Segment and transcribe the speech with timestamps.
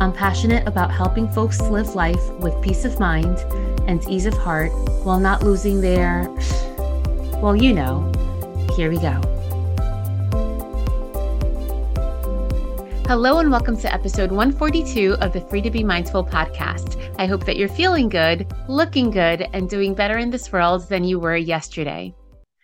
[0.00, 3.36] I'm passionate about helping folks live life with peace of mind
[3.86, 4.72] and ease of heart
[5.04, 6.26] while not losing their,
[7.42, 8.10] well, you know.
[8.76, 9.20] Here we go.
[13.06, 16.96] Hello, and welcome to episode 142 of the Free to Be Mindful podcast.
[17.18, 21.04] I hope that you're feeling good, looking good, and doing better in this world than
[21.04, 22.14] you were yesterday.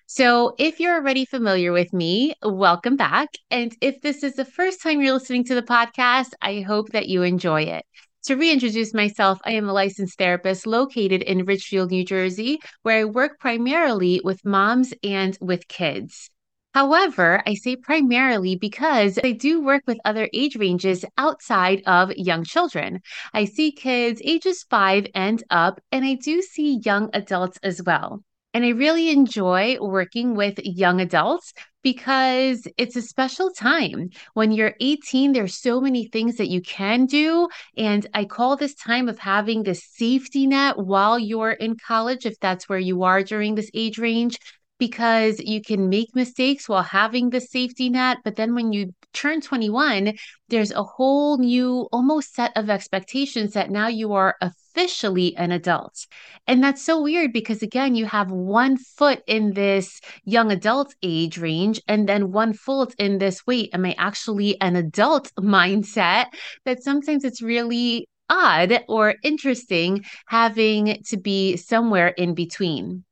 [0.09, 3.29] So, if you're already familiar with me, welcome back.
[3.51, 7.09] And if this is the first time you're listening to the podcast, I hope that
[7.09, 7.85] you enjoy it.
[8.27, 13.05] To reintroduce myself, I am a licensed therapist located in Ridgefield, New Jersey, where I
[13.05, 16.31] work primarily with moms and with kids.
[16.73, 22.45] However, I say primarily because I do work with other age ranges outside of young
[22.45, 23.01] children.
[23.35, 28.23] I see kids ages five and up, and I do see young adults as well.
[28.57, 34.09] And I really enjoy working with young adults because it's a special time.
[34.33, 37.49] When you're 18, there's so many things that you can do.
[37.77, 42.41] And I call this time of having this safety net while you're in college, if
[42.41, 44.39] that's where you are during this age range,
[44.79, 48.21] because you can make mistakes while having the safety net.
[48.25, 50.15] But then when you turn 21,
[50.49, 54.35] there's a whole new, almost set of expectations that now you are
[54.77, 56.07] officially an adult.
[56.47, 61.39] And that's so weird because, again, you have one foot in this young adult age
[61.39, 66.27] range and then one foot in this wait, am I actually an adult mindset?
[66.65, 73.05] That sometimes it's really odd or interesting having to be somewhere in between.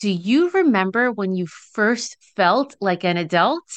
[0.00, 3.68] Do you remember when you first felt like an adult?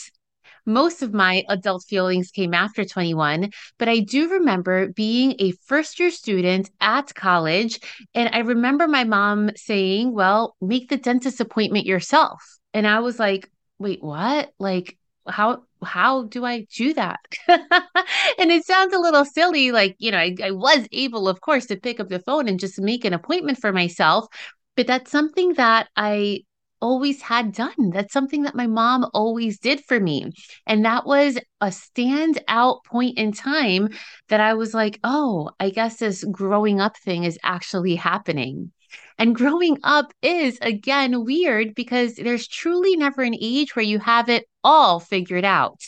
[0.66, 6.00] Most of my adult feelings came after 21, but I do remember being a first
[6.00, 7.80] year student at college.
[8.14, 12.42] And I remember my mom saying, Well, make the dentist appointment yourself.
[12.74, 14.52] And I was like, Wait, what?
[14.60, 17.20] Like, how how do I do that?
[17.48, 19.72] and it sounds a little silly.
[19.72, 22.60] Like, you know, I, I was able, of course, to pick up the phone and
[22.60, 24.28] just make an appointment for myself.
[24.76, 26.44] But that's something that I
[26.82, 27.92] always had done.
[27.92, 30.32] That's something that my mom always did for me.
[30.66, 33.90] And that was a standout point in time
[34.30, 38.72] that I was like, oh, I guess this growing up thing is actually happening.
[39.18, 44.30] And growing up is again weird because there's truly never an age where you have
[44.30, 45.80] it all figured out.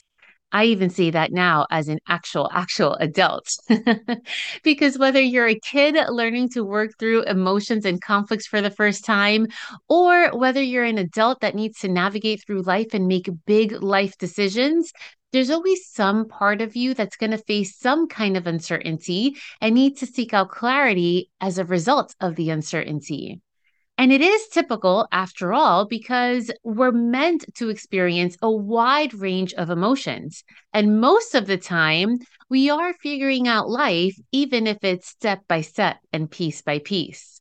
[0.54, 3.50] I even see that now as an actual, actual adult.
[4.64, 9.04] because whether you're a kid learning to work through emotions and conflicts for the first
[9.04, 9.48] time,
[9.90, 14.16] or whether you're an adult that needs to navigate through life and make big life
[14.20, 14.94] decisions,
[15.32, 19.74] there's always some part of you that's going to face some kind of uncertainty and
[19.74, 23.42] need to seek out clarity as a result of the uncertainty.
[23.98, 29.70] And it is typical, after all, because we're meant to experience a wide range of
[29.70, 30.44] emotions.
[30.74, 35.62] And most of the time, we are figuring out life, even if it's step by
[35.62, 37.40] step and piece by piece.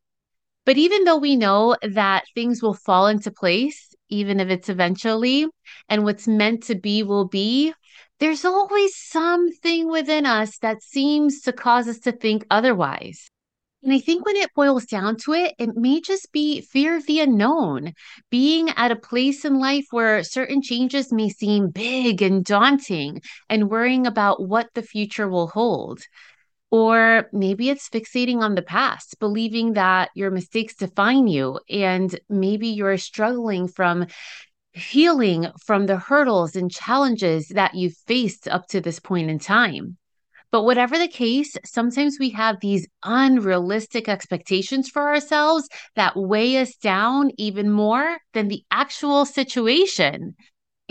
[0.65, 5.47] But even though we know that things will fall into place, even if it's eventually,
[5.89, 7.73] and what's meant to be will be,
[8.21, 13.32] there's always something within us that seems to cause us to think otherwise.
[13.83, 17.07] And I think when it boils down to it, it may just be fear of
[17.07, 17.95] the unknown,
[18.31, 23.71] being at a place in life where certain changes may seem big and daunting, and
[23.71, 26.01] worrying about what the future will hold.
[26.71, 32.69] Or maybe it's fixating on the past, believing that your mistakes define you, and maybe
[32.69, 34.07] you're struggling from
[34.73, 39.99] healing from the hurdles and challenges that you've faced up to this point in time.
[40.53, 45.67] But whatever the case, sometimes we have these unrealistic expectations for ourselves
[45.97, 50.35] that weigh us down even more than the actual situation.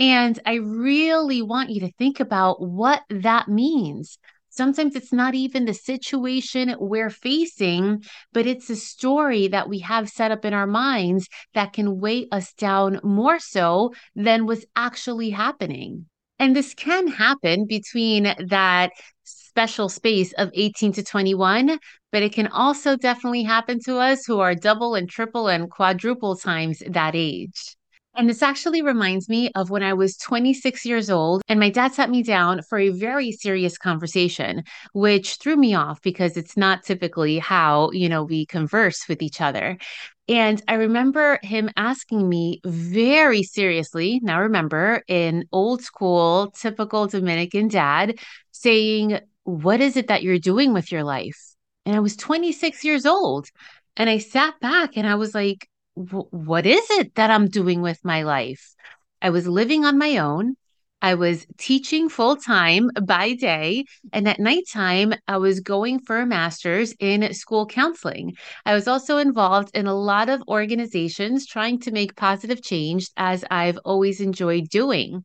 [0.00, 4.18] And I really want you to think about what that means.
[4.50, 10.08] Sometimes it's not even the situation we're facing, but it's a story that we have
[10.08, 15.30] set up in our minds that can weigh us down more so than what's actually
[15.30, 16.06] happening.
[16.38, 18.90] And this can happen between that
[19.24, 21.78] special space of 18 to 21,
[22.10, 26.36] but it can also definitely happen to us who are double and triple and quadruple
[26.36, 27.76] times that age.
[28.14, 31.94] And this actually reminds me of when I was 26 years old and my dad
[31.94, 36.82] sat me down for a very serious conversation, which threw me off because it's not
[36.82, 39.78] typically how, you know, we converse with each other.
[40.28, 47.68] And I remember him asking me very seriously, now remember, in old school, typical Dominican
[47.68, 48.18] dad,
[48.50, 51.54] saying, What is it that you're doing with your life?
[51.86, 53.48] And I was 26 years old.
[53.96, 58.04] And I sat back and I was like, What is it that I'm doing with
[58.04, 58.74] my life?
[59.20, 60.56] I was living on my own.
[61.02, 63.84] I was teaching full time by day.
[64.12, 68.36] And at nighttime, I was going for a master's in school counseling.
[68.64, 73.44] I was also involved in a lot of organizations trying to make positive change, as
[73.50, 75.24] I've always enjoyed doing.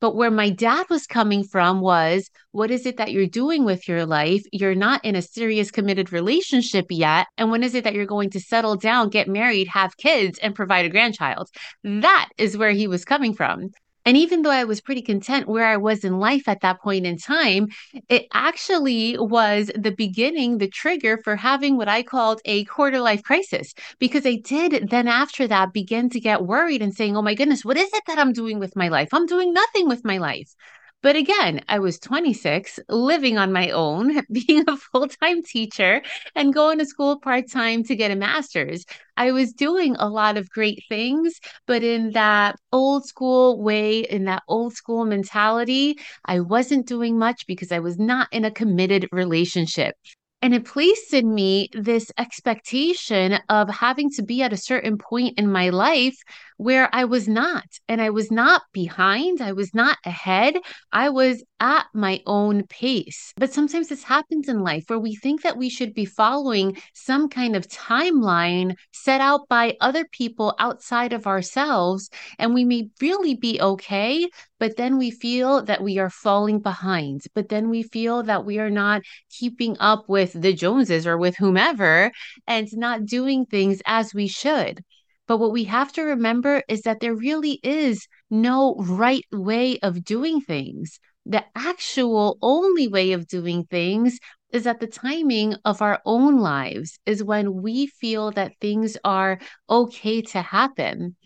[0.00, 3.88] But where my dad was coming from was, what is it that you're doing with
[3.88, 4.42] your life?
[4.52, 7.26] You're not in a serious committed relationship yet.
[7.36, 10.54] And when is it that you're going to settle down, get married, have kids, and
[10.54, 11.48] provide a grandchild?
[11.82, 13.70] That is where he was coming from.
[14.08, 17.04] And even though I was pretty content where I was in life at that point
[17.04, 17.68] in time,
[18.08, 23.22] it actually was the beginning, the trigger for having what I called a quarter life
[23.22, 23.74] crisis.
[23.98, 27.66] Because I did then after that begin to get worried and saying, oh my goodness,
[27.66, 29.10] what is it that I'm doing with my life?
[29.12, 30.54] I'm doing nothing with my life.
[31.00, 36.02] But again, I was 26, living on my own, being a full time teacher,
[36.34, 38.84] and going to school part time to get a master's.
[39.16, 44.24] I was doing a lot of great things, but in that old school way, in
[44.24, 49.08] that old school mentality, I wasn't doing much because I was not in a committed
[49.12, 49.94] relationship.
[50.40, 55.36] And it placed in me this expectation of having to be at a certain point
[55.36, 56.16] in my life
[56.58, 57.64] where I was not.
[57.88, 60.56] And I was not behind, I was not ahead,
[60.92, 63.32] I was at my own pace.
[63.36, 67.28] But sometimes this happens in life where we think that we should be following some
[67.28, 72.10] kind of timeline set out by other people outside of ourselves.
[72.38, 74.28] And we may really be okay,
[74.58, 77.22] but then we feel that we are falling behind.
[77.34, 81.36] But then we feel that we are not keeping up with the Joneses or with
[81.36, 82.10] whomever
[82.48, 84.82] and not doing things as we should.
[85.28, 90.02] But what we have to remember is that there really is no right way of
[90.02, 90.98] doing things.
[91.26, 94.18] The actual only way of doing things
[94.52, 99.38] is that the timing of our own lives is when we feel that things are
[99.68, 101.16] okay to happen.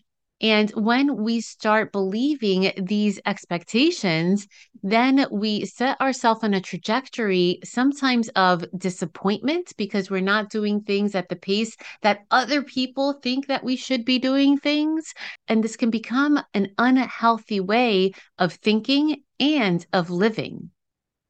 [0.43, 4.49] And when we start believing these expectations,
[4.83, 11.15] then we set ourselves on a trajectory sometimes of disappointment because we're not doing things
[11.15, 15.15] at the pace that other people think that we should be doing things.
[15.47, 20.71] And this can become an unhealthy way of thinking and of living.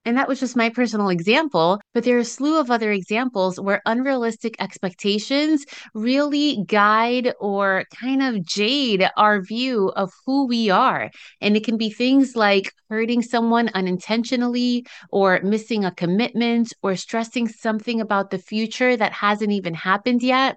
[0.04, 3.60] And that was just my personal example, but there are a slew of other examples
[3.60, 5.64] where unrealistic expectations
[5.94, 11.08] really guide or kind of jade our view of who we are.
[11.40, 17.46] And it can be things like hurting someone unintentionally, or missing a commitment, or stressing
[17.46, 20.56] something about the future that hasn't even happened yet.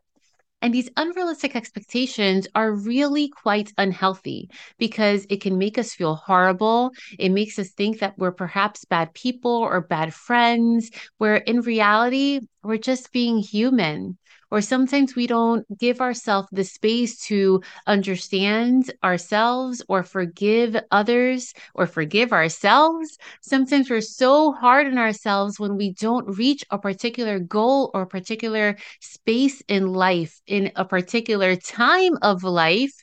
[0.65, 6.89] And these unrealistic expectations are really quite unhealthy because it can make us feel horrible.
[7.19, 10.89] It makes us think that we're perhaps bad people or bad friends,
[11.19, 14.17] where in reality, we're just being human
[14.55, 21.85] or sometimes we don't give ourselves the space to understand ourselves or forgive others or
[21.85, 23.17] forgive ourselves.
[23.41, 28.07] Sometimes we're so hard on ourselves when we don't reach a particular goal or a
[28.07, 32.93] particular space in life, in a particular time of life.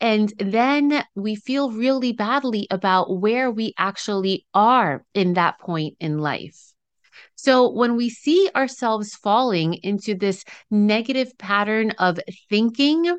[0.00, 6.16] And then we feel really badly about where we actually are in that point in
[6.16, 6.73] life.
[7.36, 12.18] So when we see ourselves falling into this negative pattern of
[12.48, 13.16] thinking,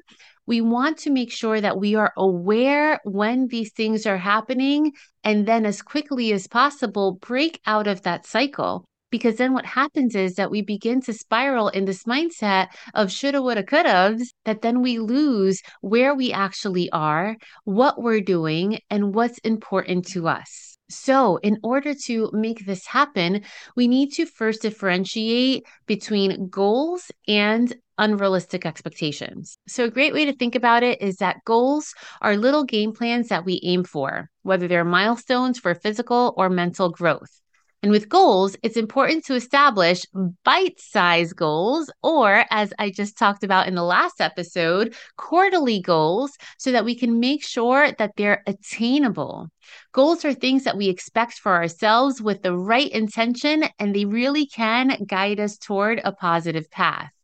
[0.48, 4.92] we want to make sure that we are aware when these things are happening
[5.24, 8.86] and then as quickly as possible break out of that cycle.
[9.12, 13.42] Because then what happens is that we begin to spiral in this mindset of shoulda,
[13.42, 19.38] woulda, coulda, that then we lose where we actually are, what we're doing, and what's
[19.40, 20.75] important to us.
[20.90, 23.44] So, in order to make this happen,
[23.76, 29.58] we need to first differentiate between goals and unrealistic expectations.
[29.68, 33.30] So, a great way to think about it is that goals are little game plans
[33.30, 37.42] that we aim for, whether they're milestones for physical or mental growth.
[37.86, 40.08] And with goals, it's important to establish
[40.44, 46.32] bite sized goals, or as I just talked about in the last episode, quarterly goals,
[46.58, 49.50] so that we can make sure that they're attainable.
[49.92, 54.48] Goals are things that we expect for ourselves with the right intention, and they really
[54.48, 57.15] can guide us toward a positive path.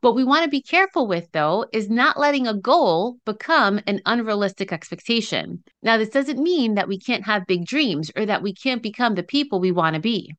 [0.00, 4.00] What we want to be careful with, though, is not letting a goal become an
[4.06, 5.64] unrealistic expectation.
[5.82, 9.16] Now, this doesn't mean that we can't have big dreams or that we can't become
[9.16, 10.32] the people we want to be.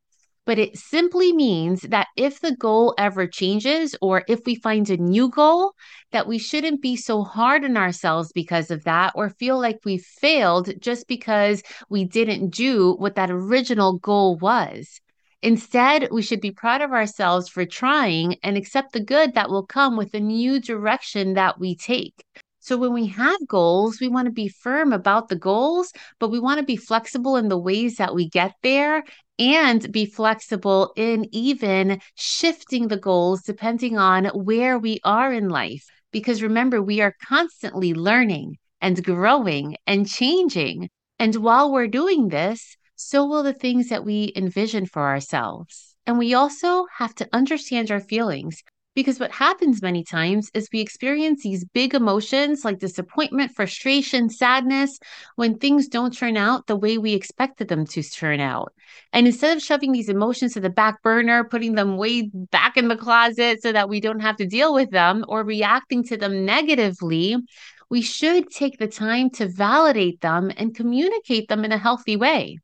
[0.46, 4.96] But it simply means that if the goal ever changes or if we find a
[4.96, 5.74] new goal,
[6.12, 9.98] that we shouldn't be so hard on ourselves because of that or feel like we
[9.98, 15.02] failed just because we didn't do what that original goal was.
[15.42, 19.66] Instead, we should be proud of ourselves for trying and accept the good that will
[19.66, 22.24] come with the new direction that we take.
[22.60, 26.40] So, when we have goals, we want to be firm about the goals, but we
[26.40, 29.04] want to be flexible in the ways that we get there
[29.40, 35.86] and be flexible in even shifting the goals depending on where we are in life.
[36.12, 40.90] Because remember, we are constantly learning and growing and changing.
[41.18, 45.96] And while we're doing this, so will the things that we envision for ourselves.
[46.06, 48.62] And we also have to understand our feelings
[48.94, 55.00] because what happens many times is we experience these big emotions like disappointment, frustration, sadness
[55.38, 58.74] when things don't turn out the way we expected them to turn out.
[59.14, 62.90] And instead of shoving these emotions to the back burner, putting them way back in
[62.90, 66.44] the closet so that we don't have to deal with them or reacting to them
[66.44, 67.38] negatively,
[67.90, 72.60] we should take the time to validate them and communicate them in a healthy way.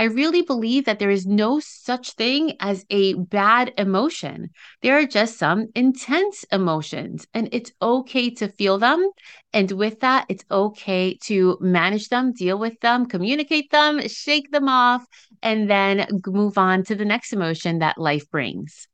[0.00, 4.48] I really believe that there is no such thing as a bad emotion.
[4.80, 9.10] There are just some intense emotions, and it's okay to feel them.
[9.52, 14.70] And with that, it's okay to manage them, deal with them, communicate them, shake them
[14.70, 15.04] off,
[15.42, 18.88] and then move on to the next emotion that life brings.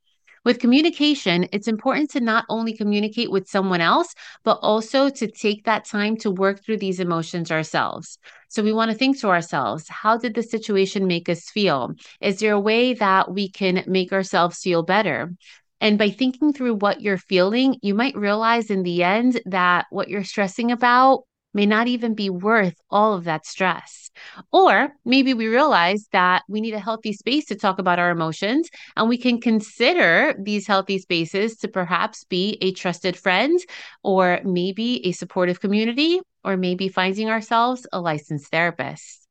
[0.47, 5.65] With communication, it's important to not only communicate with someone else, but also to take
[5.65, 8.17] that time to work through these emotions ourselves.
[8.49, 11.95] So we want to think to ourselves, how did the situation make us feel?
[12.21, 15.33] Is there a way that we can make ourselves feel better?
[15.81, 20.09] And by thinking through what you're feeling, you might realize in the end that what
[20.09, 21.25] you're stressing about
[21.57, 24.11] may not even be worth all of that stress.
[24.53, 28.69] Or maybe we realize that we need a healthy space to talk about our emotions,
[28.95, 33.59] and we can consider these healthy spaces to perhaps be a trusted friend,
[34.05, 39.27] or maybe a supportive community, or maybe finding ourselves a licensed therapist.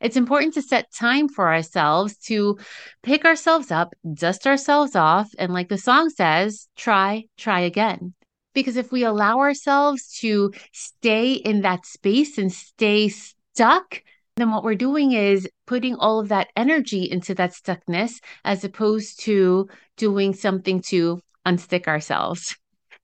[0.00, 2.58] It's important to set time for ourselves to
[3.02, 8.14] pick ourselves up, dust ourselves off, and like the song says, try, try again.
[8.54, 14.02] Because if we allow ourselves to stay in that space and stay stuck,
[14.36, 19.20] then what we're doing is putting all of that energy into that stuckness as opposed
[19.20, 22.56] to doing something to unstick ourselves.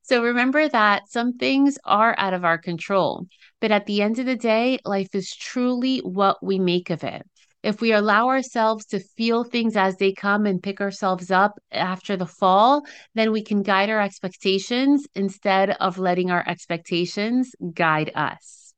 [0.02, 3.26] So remember that some things are out of our control,
[3.60, 7.26] but at the end of the day, life is truly what we make of it.
[7.66, 12.16] If we allow ourselves to feel things as they come and pick ourselves up after
[12.16, 12.84] the fall,
[13.16, 18.72] then we can guide our expectations instead of letting our expectations guide us.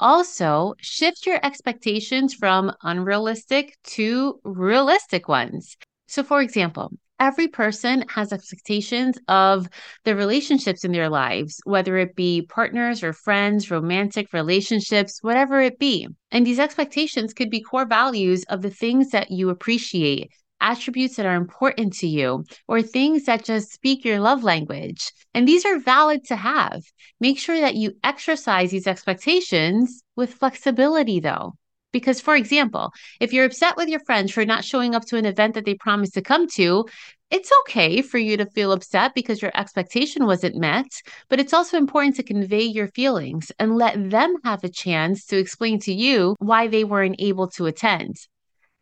[0.00, 5.76] Also, shift your expectations from unrealistic to realistic ones.
[6.06, 6.92] So, for example,
[7.22, 9.68] every person has expectations of
[10.04, 15.78] the relationships in their lives, whether it be partners or friends, romantic relationships, whatever it
[15.78, 16.08] be.
[16.32, 21.26] And these expectations could be core values of the things that you appreciate, attributes that
[21.26, 25.12] are important to you, or things that just speak your love language.
[25.32, 26.82] And these are valid to have.
[27.20, 31.54] Make sure that you exercise these expectations with flexibility, though.
[31.92, 35.26] Because, for example, if you're upset with your friends for not showing up to an
[35.26, 36.86] event that they promised to come to,
[37.30, 40.90] it's okay for you to feel upset because your expectation wasn't met,
[41.30, 45.38] but it's also important to convey your feelings and let them have a chance to
[45.38, 48.16] explain to you why they weren't able to attend.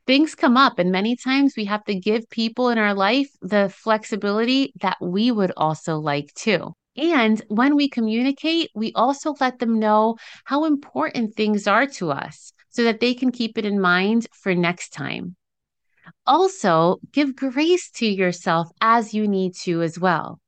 [0.07, 3.69] Things come up, and many times we have to give people in our life the
[3.69, 6.73] flexibility that we would also like too.
[6.97, 12.53] And when we communicate, we also let them know how important things are to us
[12.71, 15.37] so that they can keep it in mind for next time.
[16.27, 20.41] Also, give grace to yourself as you need to as well.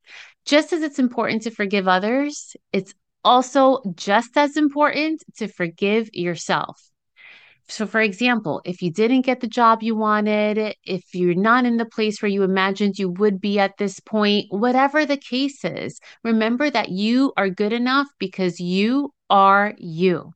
[0.45, 6.81] Just as it's important to forgive others, it's also just as important to forgive yourself.
[7.69, 11.76] So, for example, if you didn't get the job you wanted, if you're not in
[11.76, 16.00] the place where you imagined you would be at this point, whatever the case is,
[16.25, 20.33] remember that you are good enough because you are you.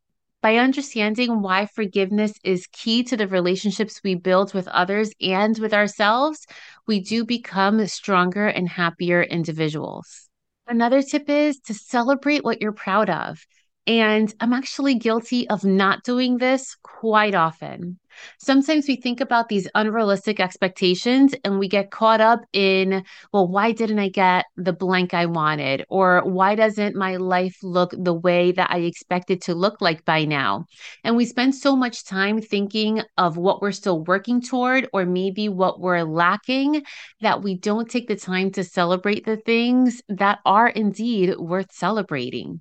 [0.47, 5.75] By understanding why forgiveness is key to the relationships we build with others and with
[5.75, 6.47] ourselves,
[6.87, 10.29] we do become stronger and happier individuals.
[10.69, 13.45] Another tip is to celebrate what you're proud of.
[13.89, 17.99] And I'm actually guilty of not doing this quite often.
[18.39, 23.73] Sometimes we think about these unrealistic expectations and we get caught up in, well, why
[23.73, 25.85] didn't I get the blank I wanted?
[25.89, 30.25] Or why doesn't my life look the way that I expected to look like by
[30.25, 30.67] now?
[31.05, 35.49] And we spend so much time thinking of what we're still working toward or maybe
[35.49, 36.83] what we're lacking
[37.21, 42.61] that we don't take the time to celebrate the things that are indeed worth celebrating.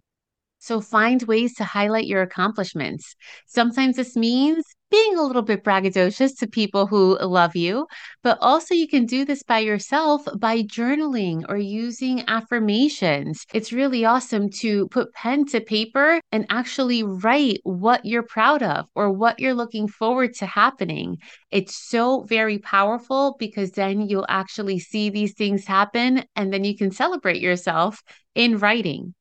[0.59, 3.15] So find ways to highlight your accomplishments.
[3.45, 7.87] Sometimes this means being a little bit braggadocious to people who love you,
[8.23, 13.45] but also you can do this by yourself by journaling or using affirmations.
[13.53, 18.87] It's really awesome to put pen to paper and actually write what you're proud of
[18.95, 21.17] or what you're looking forward to happening.
[21.51, 26.77] It's so very powerful because then you'll actually see these things happen and then you
[26.77, 28.01] can celebrate yourself
[28.35, 29.13] in writing.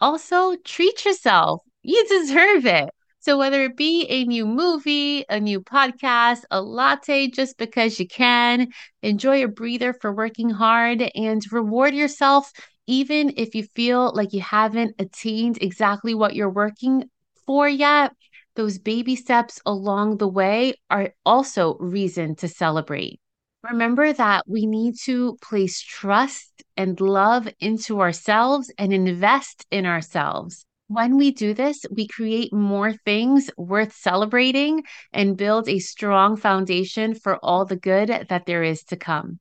[0.00, 1.62] Also, treat yourself.
[1.82, 2.90] You deserve it.
[3.20, 8.08] So, whether it be a new movie, a new podcast, a latte just because you
[8.08, 8.68] can,
[9.02, 12.50] enjoy a breather for working hard and reward yourself,
[12.86, 17.04] even if you feel like you haven't attained exactly what you're working
[17.46, 18.12] for yet.
[18.56, 23.20] Those baby steps along the way are also reason to celebrate.
[23.62, 30.64] Remember that we need to place trust and love into ourselves and invest in ourselves.
[30.90, 34.82] When we do this, we create more things worth celebrating
[35.12, 39.38] and build a strong foundation for all the good that there is to come.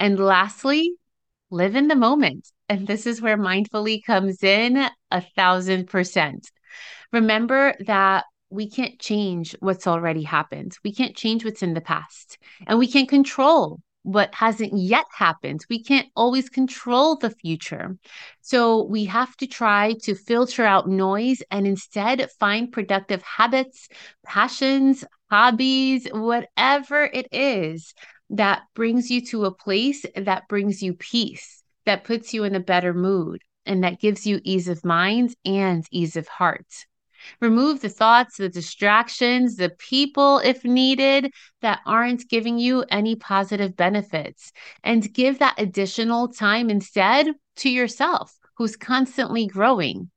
[0.00, 0.94] And lastly,
[1.50, 2.48] live in the moment.
[2.66, 6.50] And this is where mindfully comes in a thousand percent.
[7.12, 10.78] Remember that we can't change what's already happened.
[10.82, 12.38] We can't change what's in the past.
[12.66, 15.60] And we can't control what hasn't yet happened.
[15.68, 17.94] We can't always control the future.
[18.40, 23.86] So we have to try to filter out noise and instead find productive habits,
[24.24, 27.92] passions, hobbies, whatever it is
[28.30, 32.60] that brings you to a place that brings you peace, that puts you in a
[32.60, 36.86] better mood, and that gives you ease of mind and ease of heart.
[37.40, 43.76] Remove the thoughts, the distractions, the people, if needed, that aren't giving you any positive
[43.76, 44.52] benefits,
[44.82, 47.26] and give that additional time instead
[47.56, 50.10] to yourself, who's constantly growing.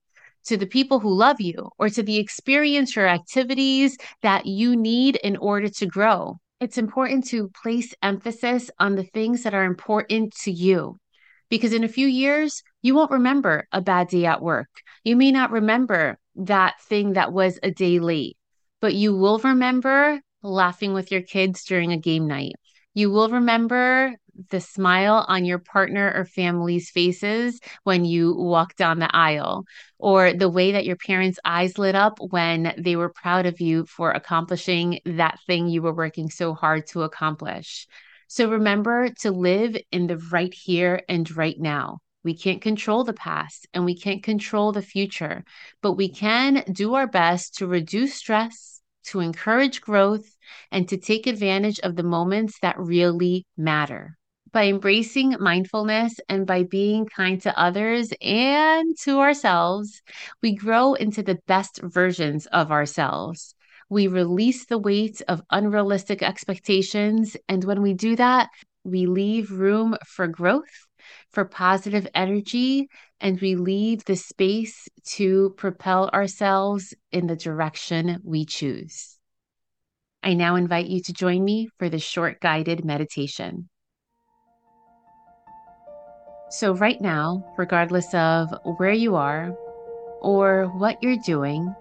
[0.46, 5.18] To the people who love you, or to the experience or activities that you need
[5.18, 6.40] in order to grow.
[6.60, 10.98] It's important to place emphasis on the things that are important to you
[11.52, 14.70] because in a few years, you won't remember a bad day at work.
[15.04, 18.38] You may not remember that thing that was a day late,
[18.80, 22.54] but you will remember laughing with your kids during a game night.
[22.94, 24.16] You will remember
[24.50, 29.66] the smile on your partner or family's faces when you walk down the aisle,
[30.00, 33.86] or the way that your parents' eyes lit up when they were proud of you
[33.86, 37.88] for accomplishing that thing you were working so hard to accomplish.
[38.28, 42.00] So remember to live in the right here and right now.
[42.24, 45.44] We can't control the past and we can't control the future,
[45.82, 50.38] but we can do our best to reduce stress, to encourage growth,
[50.72, 54.18] and to take advantage of the moments that really matter.
[54.52, 60.02] By embracing mindfulness and by being kind to others and to ourselves,
[60.44, 63.56] we grow into the best versions of ourselves.
[63.90, 67.36] We release the weight of unrealistic expectations.
[67.48, 68.50] And when we do that,
[68.84, 70.88] we leave room for growth
[71.30, 72.88] for positive energy
[73.20, 79.18] and we leave the space to propel ourselves in the direction we choose.
[80.24, 83.70] I now invite you to join me for this short guided meditation.
[86.50, 89.56] So, right now, regardless of where you are
[90.22, 91.74] or what you're doing,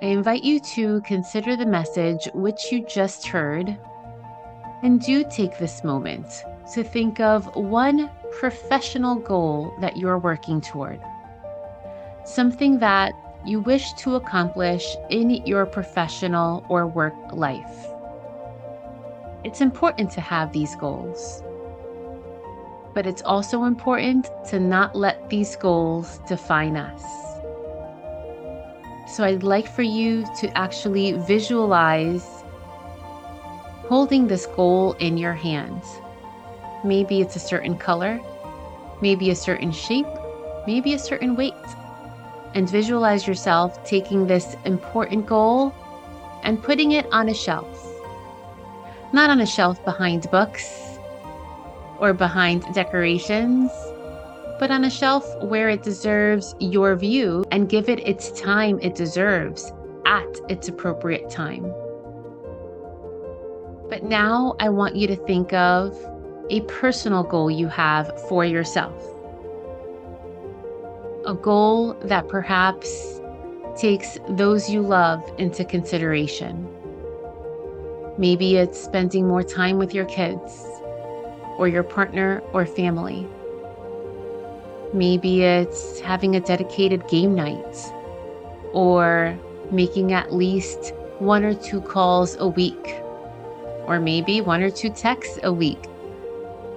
[0.00, 3.76] I invite you to consider the message which you just heard
[4.82, 6.26] and do take this moment
[6.74, 11.00] to think of one professional goal that you're working toward,
[12.24, 17.86] something that you wish to accomplish in your professional or work life.
[19.44, 21.42] It's important to have these goals,
[22.92, 27.02] but it's also important to not let these goals define us.
[29.06, 32.26] So, I'd like for you to actually visualize
[33.88, 35.86] holding this goal in your hands.
[36.84, 38.20] Maybe it's a certain color,
[39.00, 40.06] maybe a certain shape,
[40.66, 41.54] maybe a certain weight.
[42.54, 45.74] And visualize yourself taking this important goal
[46.42, 47.84] and putting it on a shelf.
[49.12, 50.98] Not on a shelf behind books
[51.98, 53.70] or behind decorations,
[54.58, 58.94] but on a shelf where it deserves your view and give it its time it
[58.94, 59.72] deserves
[60.04, 61.72] at its appropriate time.
[63.88, 65.96] But now I want you to think of
[66.50, 68.94] a personal goal you have for yourself.
[71.26, 73.20] A goal that perhaps
[73.76, 76.66] takes those you love into consideration.
[78.16, 80.64] Maybe it's spending more time with your kids
[81.58, 83.26] or your partner or family.
[84.94, 87.76] Maybe it's having a dedicated game night
[88.72, 89.38] or
[89.70, 92.96] making at least one or two calls a week,
[93.86, 95.84] or maybe one or two texts a week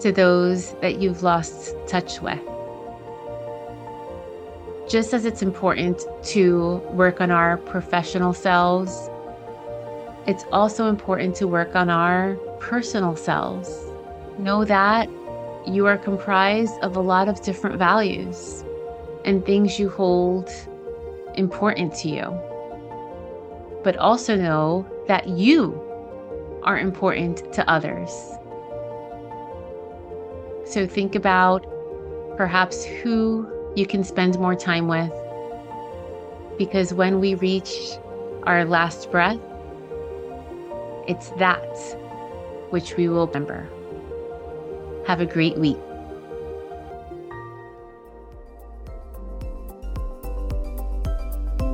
[0.02, 2.40] to those that you've lost touch with.
[4.90, 9.10] Just as it's important to work on our professional selves,
[10.28, 13.70] it's also important to work on our personal selves.
[14.38, 15.10] Know that
[15.66, 18.64] you are comprised of a lot of different values
[19.24, 20.50] and things you hold
[21.36, 22.40] important to you.
[23.84, 25.80] But also know that you
[26.64, 28.12] are important to others.
[30.72, 31.66] So think about
[32.38, 35.12] perhaps who you can spend more time with.
[36.58, 37.74] Because when we reach
[38.44, 39.38] our last breath,
[41.10, 41.68] it's that
[42.70, 43.68] which we will remember.
[45.08, 45.78] Have a great week.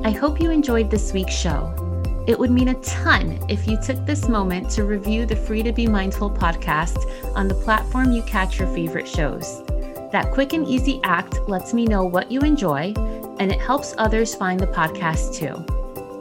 [0.02, 1.87] I hope you enjoyed this week's show.
[2.28, 5.72] It would mean a ton if you took this moment to review the Free to
[5.72, 6.98] Be Mindful podcast
[7.34, 9.64] on the platform you catch your favorite shows.
[10.12, 12.92] That quick and easy act lets me know what you enjoy,
[13.40, 15.64] and it helps others find the podcast too.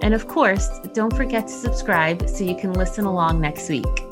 [0.01, 4.05] And of course, don't forget to subscribe so you can listen along next week.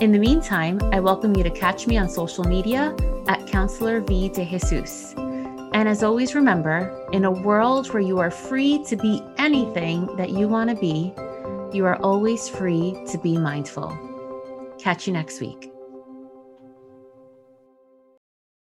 [0.00, 2.94] In the meantime, I welcome you to catch me on social media
[3.28, 5.14] at Counselor V de Jesus.
[5.72, 10.30] And as always, remember in a world where you are free to be anything that
[10.30, 11.14] you want to be,
[11.74, 13.96] you are always free to be mindful.
[14.78, 15.69] Catch you next week.